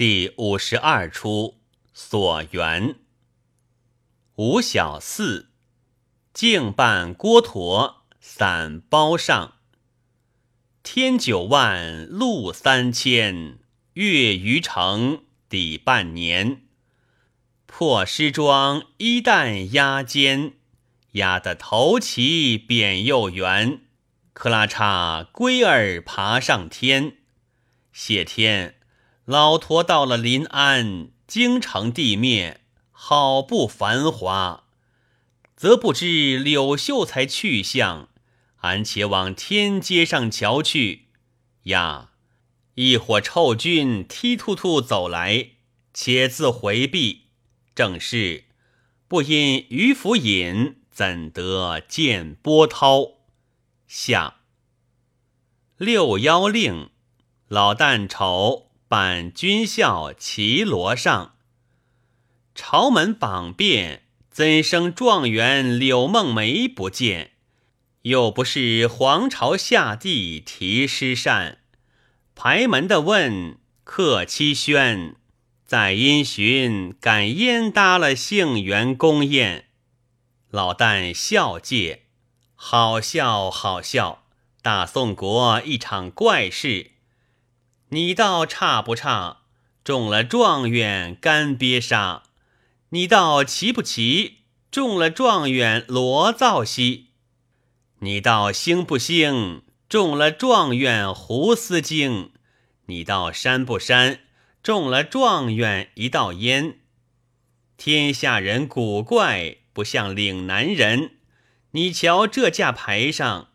[0.00, 1.60] 第五十二出
[1.92, 2.96] 所缘。
[4.36, 5.50] 吴小四，
[6.32, 9.56] 敬办郭驼散包上。
[10.82, 13.58] 天九万，路三千，
[13.92, 16.62] 月余城抵半年。
[17.66, 20.54] 破狮装衣带压肩，
[21.12, 23.82] 压得头齐扁又圆。
[24.32, 27.18] 克拉嚓，龟儿爬上天，
[27.92, 28.76] 谢天。
[29.30, 34.64] 老驼到了临安，京城地面好不繁华，
[35.54, 38.08] 则不知柳秀才去向。
[38.62, 41.10] 俺且往天街上瞧去。
[41.66, 42.10] 呀，
[42.74, 45.50] 一伙臭军踢突突走来，
[45.94, 47.26] 且自回避。
[47.72, 48.46] 正是
[49.06, 53.12] 不因渔夫饮，怎得见波涛？
[53.86, 54.38] 下
[55.76, 56.90] 六幺令，
[57.46, 58.69] 老旦丑。
[58.90, 61.36] 扮军校绮罗上，
[62.56, 67.30] 朝门榜遍，怎生状元柳梦梅不见？
[68.02, 71.58] 又不是皇朝下地题诗扇，
[72.34, 75.14] 排门的问客期轩，
[75.64, 79.66] 在因循敢焉搭了杏园宫宴。
[80.50, 82.06] 老旦笑介，
[82.56, 84.24] 好笑好笑，
[84.60, 86.90] 大宋国一场怪事。
[87.92, 89.38] 你倒差不差，
[89.82, 92.22] 中了状元干瘪沙；
[92.90, 97.06] 你倒奇不奇，中了状元罗造西；
[97.98, 102.30] 你倒兴不兴，中了状元胡思京；
[102.86, 104.20] 你倒山不山，
[104.62, 106.78] 中了状元一道烟。
[107.76, 111.16] 天下人古怪，不像岭南人。
[111.72, 113.48] 你瞧这架牌上，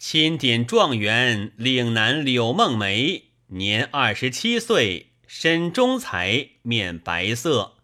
[0.00, 3.31] 钦点状元岭南柳梦梅。
[3.54, 7.74] 年二十七岁，身中才，面白色。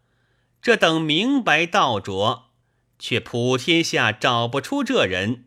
[0.63, 2.47] 这等明白道着，
[2.99, 5.45] 却普天下找不出这人。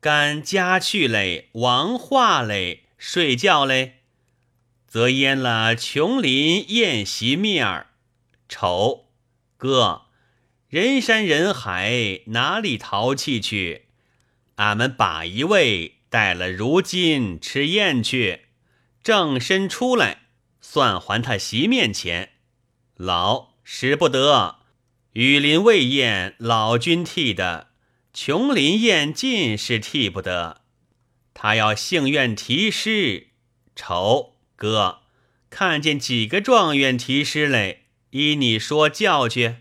[0.00, 3.96] 干家去嘞，王化嘞，睡觉嘞，
[4.86, 7.88] 则淹了琼林宴席面儿。
[8.48, 9.10] 丑
[9.58, 10.06] 哥，
[10.68, 13.88] 人山人海，哪里淘气去？
[14.54, 18.45] 俺们把一位带了，如今吃宴去。
[19.06, 20.22] 正身出来，
[20.60, 22.30] 算还他席面前。
[22.96, 24.56] 老使不得，
[25.12, 27.68] 雨林未宴，老君替的；
[28.12, 30.62] 琼林宴尽是替不得。
[31.34, 33.28] 他要幸愿题诗，
[33.76, 35.02] 愁哥
[35.50, 37.84] 看见几个状元题诗嘞？
[38.10, 39.58] 依你说教去，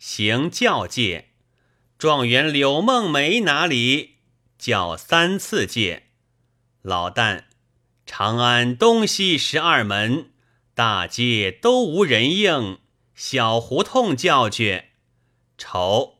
[0.00, 1.28] 行教界。
[1.96, 4.16] 状元柳梦梅哪里？
[4.58, 6.08] 叫三次界。
[6.82, 7.44] 老旦。
[8.12, 10.32] 长安东西十二门，
[10.74, 12.78] 大街都无人应，
[13.14, 14.86] 小胡同叫去。
[15.56, 16.18] 愁，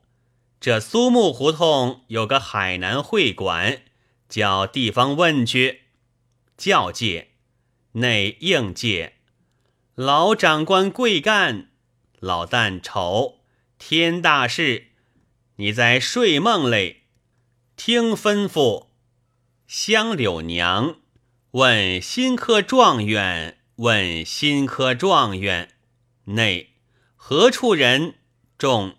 [0.61, 3.83] 这苏木胡同有个海南会馆，
[4.29, 5.81] 叫地方问去。
[6.57, 7.33] 教界
[7.95, 9.15] 内应界，
[9.97, 11.71] 老长官贵干，
[12.21, 13.41] 老旦愁，
[13.81, 14.93] 天大事，
[15.57, 17.03] 你在睡梦嘞，
[17.75, 18.87] 听吩咐，
[19.67, 20.95] 香柳娘。
[21.53, 25.71] 问新科状元，问新科状元，
[26.27, 26.75] 内
[27.17, 28.15] 何处人？
[28.57, 28.97] 众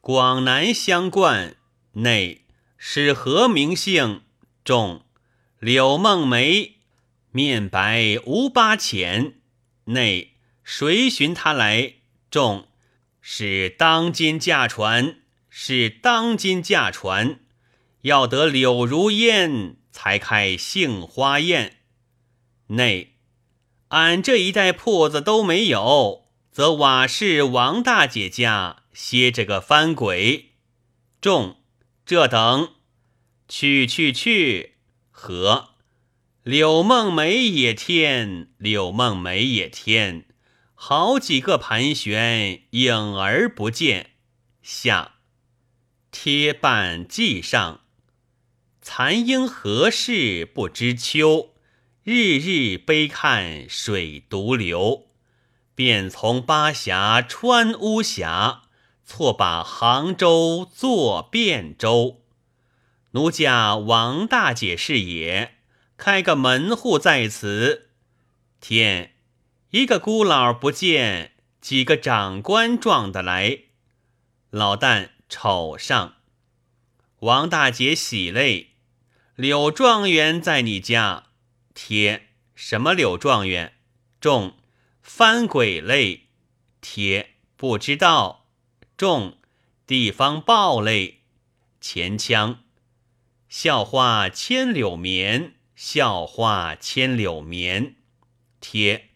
[0.00, 1.54] 广南乡冠，
[1.92, 2.44] 内
[2.76, 4.22] 是何名姓？
[4.64, 5.04] 众
[5.60, 6.78] 柳梦梅，
[7.30, 9.34] 面白无八浅，
[9.84, 11.94] 内谁寻他来？
[12.28, 12.66] 众
[13.20, 15.18] 是当今驾船，
[15.48, 17.38] 是当今驾船，
[18.00, 21.74] 要得柳如烟，才开杏花宴。
[22.68, 23.14] 内，
[23.88, 30.52] 俺这一带铺子都没有，则瓦市王大姐家歇着个翻鬼。
[31.20, 31.58] 众
[32.04, 32.74] 这等，
[33.48, 34.74] 去去去，
[35.10, 35.70] 和
[36.42, 40.26] 柳梦梅也添，柳梦梅也添，
[40.74, 44.10] 好几个盘旋，影儿不见。
[44.62, 45.16] 下
[46.10, 47.82] 贴半记上，
[48.80, 51.55] 残应何事不知秋。
[52.08, 55.08] 日日悲看水独流，
[55.74, 58.62] 便从巴峡穿巫峡，
[59.04, 62.22] 错把杭州作汴州。
[63.10, 65.56] 奴家王大姐是也，
[65.96, 67.88] 开个门户在此。
[68.60, 69.14] 天，
[69.70, 73.62] 一个孤老不见，几个长官撞得来。
[74.50, 76.14] 老旦瞅上，
[77.18, 78.74] 王大姐喜泪。
[79.34, 81.24] 柳状元在你家。
[81.78, 83.74] 贴什么柳状元？
[84.18, 84.56] 中
[85.02, 86.28] 翻鬼类。
[86.80, 88.46] 贴不知道。
[88.96, 89.36] 中
[89.86, 91.20] 地方报类。
[91.78, 92.64] 前腔。
[93.50, 97.96] 笑花千柳绵，笑花千柳绵。
[98.58, 99.10] 贴，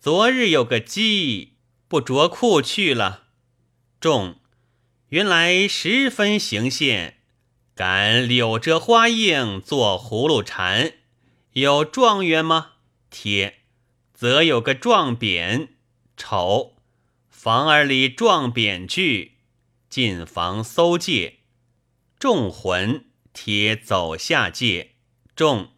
[0.00, 1.54] 昨日有个鸡
[1.86, 3.28] 不着裤去了。
[4.00, 4.40] 中，
[5.10, 7.20] 原来十分行线，
[7.74, 10.92] 赶柳折花映做葫芦蝉。
[11.54, 12.72] 有状元吗？
[13.10, 13.62] 贴，
[14.12, 15.68] 则有个状匾。
[16.16, 16.76] 丑，
[17.28, 19.38] 房儿里状匾具，
[19.88, 21.40] 进房搜借。
[22.18, 23.06] 众魂。
[23.32, 24.92] 贴走下界，
[25.34, 25.72] 众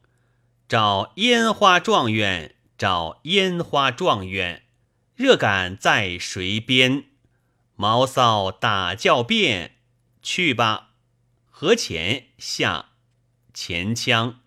[0.69, 4.65] 找烟花状元，找烟花状元，
[5.15, 7.07] 热感在谁边？
[7.75, 9.77] 毛骚打叫变，
[10.21, 10.91] 去吧。
[11.49, 12.91] 河前下
[13.55, 14.41] 前腔，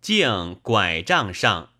[0.00, 1.70] 径拐杖上，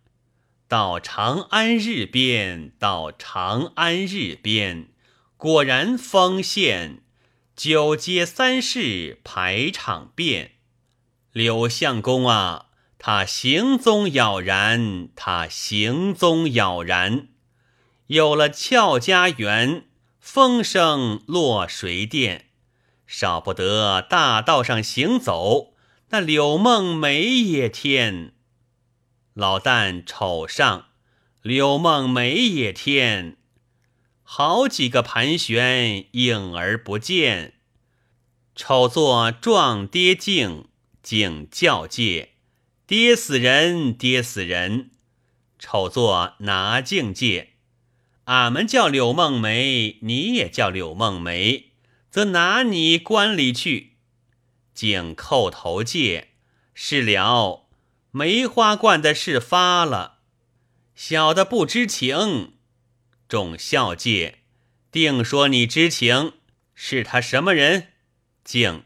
[0.69, 4.89] 到长安日边，到长安日边，
[5.37, 7.03] 果然丰县。
[7.57, 10.53] 九街三市排场遍，
[11.33, 12.67] 柳相公啊，
[12.99, 17.29] 他行踪杳然，他行踪杳然。
[18.07, 19.85] 有了俏家园，
[20.19, 22.47] 风声落谁殿？
[23.07, 25.70] 少不得大道上行走，
[26.13, 28.33] 那柳梦梅也添。
[29.33, 30.87] 老旦丑上，
[31.41, 33.37] 柳梦梅也添。
[34.25, 37.55] 好几个盘旋，影儿不见。
[38.57, 40.65] 丑作撞跌镜，
[41.01, 42.31] 镜叫界，
[42.89, 44.91] 跌死人，跌死人。
[45.61, 47.51] 丑作拿镜界，
[48.25, 51.71] 俺们叫柳梦梅，你也叫柳梦梅，
[52.11, 53.90] 则拿你关里去。
[54.75, 56.29] 镜叩头界，
[56.75, 57.69] 是了，
[58.11, 60.19] 梅花罐的事发了，
[60.95, 62.55] 小的不知情。
[63.29, 64.41] 众笑界，
[64.91, 66.33] 定说你知情，
[66.75, 67.89] 是他什么人？
[68.43, 68.85] 敬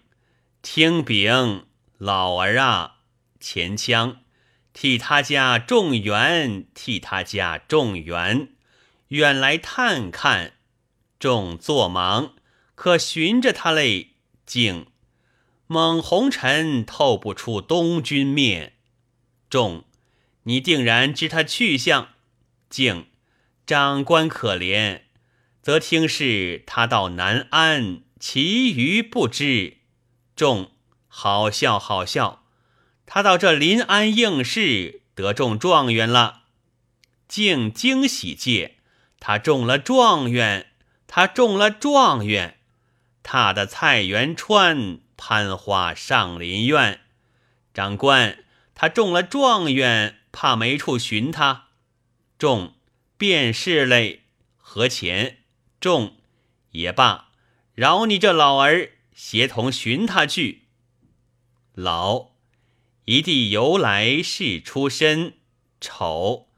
[0.61, 1.67] 听禀
[1.97, 2.97] 老儿啊，
[3.41, 4.23] 前腔
[4.73, 8.49] 替他家种园，替他家种园，
[9.09, 10.55] 远来探看，
[11.19, 12.35] 众作忙，
[12.75, 14.11] 可寻着他嘞。
[14.45, 14.89] 敬
[15.67, 18.75] 猛红尘透不出东君面，
[19.49, 19.85] 众
[20.45, 22.09] 你定然知他去向。
[22.69, 23.07] 敬
[23.67, 25.03] 长官可怜，
[25.63, 28.03] 则听是他到南安。
[28.21, 29.79] 其余不知，
[30.35, 30.71] 众
[31.09, 32.45] 好笑好笑。
[33.07, 36.45] 他到这临安应试，得中状元了，
[37.29, 38.77] 竟惊喜界，
[39.21, 40.69] 他中了状元，
[41.07, 42.59] 他中了状元。
[43.23, 47.01] 他的菜园川，攀花上林苑。
[47.73, 48.45] 长官，
[48.75, 51.69] 他中了状元，怕没处寻他。
[52.39, 52.75] 中
[53.17, 54.25] 便是嘞，
[54.57, 55.39] 何钱？
[55.81, 56.17] 中
[56.71, 57.31] 也罢。
[57.75, 60.69] 饶你这老儿，协同寻他去。
[61.75, 62.31] 老
[63.07, 65.35] 一地由来是出身，
[65.81, 66.49] 丑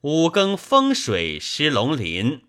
[0.00, 2.44] 五更风水失龙鳞，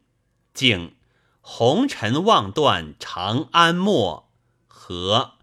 [0.54, 0.96] 静
[1.42, 4.32] 红尘望断长安没。
[4.68, 5.34] 何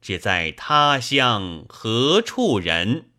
[0.00, 3.09] 只在他乡何处人？